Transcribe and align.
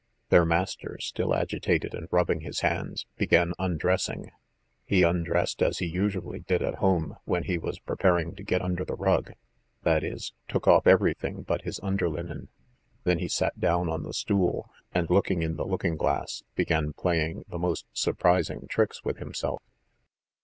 Their 0.29 0.45
master, 0.45 0.97
still 0.99 1.35
agitated 1.35 1.93
and 1.93 2.07
rubbing 2.09 2.39
his 2.41 2.61
hands, 2.61 3.05
began 3.17 3.53
undressing.... 3.59 4.31
He 4.83 5.03
undressed 5.03 5.61
as 5.61 5.77
he 5.77 5.85
usually 5.85 6.39
did 6.39 6.63
at 6.63 6.79
home 6.81 7.17
when 7.25 7.43
he 7.43 7.59
was 7.59 7.77
preparing 7.77 8.33
to 8.35 8.41
get 8.43 8.63
under 8.63 8.83
the 8.83 8.95
rug, 8.95 9.33
that 9.83 10.03
is, 10.03 10.33
took 10.47 10.67
off 10.67 10.87
everything 10.87 11.43
but 11.43 11.61
his 11.61 11.79
underlinen, 11.81 12.47
then 13.03 13.19
he 13.19 13.27
sat 13.27 13.59
down 13.59 13.89
on 13.89 14.01
the 14.01 14.11
stool, 14.15 14.71
and, 14.91 15.07
looking 15.11 15.43
in 15.43 15.55
the 15.57 15.67
looking 15.67 15.97
glass, 15.97 16.41
began 16.55 16.93
playing 16.93 17.45
the 17.47 17.59
most 17.59 17.85
surprising 17.93 18.65
tricks 18.67 19.03
with 19.03 19.17
himself. 19.19 19.61